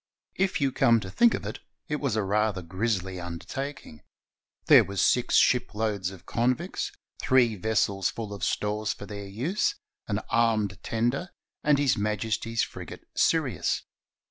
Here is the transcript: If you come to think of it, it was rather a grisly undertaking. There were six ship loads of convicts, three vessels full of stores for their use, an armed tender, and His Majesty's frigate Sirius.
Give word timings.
If 0.33 0.59
you 0.59 0.71
come 0.71 0.99
to 1.01 1.11
think 1.11 1.35
of 1.35 1.45
it, 1.45 1.59
it 1.87 1.97
was 1.97 2.17
rather 2.17 2.61
a 2.61 2.63
grisly 2.63 3.19
undertaking. 3.19 4.01
There 4.65 4.83
were 4.83 4.97
six 4.97 5.35
ship 5.35 5.75
loads 5.75 6.09
of 6.09 6.25
convicts, 6.25 6.91
three 7.21 7.55
vessels 7.55 8.09
full 8.09 8.33
of 8.33 8.43
stores 8.43 8.93
for 8.93 9.05
their 9.05 9.27
use, 9.27 9.75
an 10.07 10.21
armed 10.31 10.81
tender, 10.81 11.29
and 11.63 11.77
His 11.77 11.97
Majesty's 11.97 12.63
frigate 12.63 13.07
Sirius. 13.15 13.83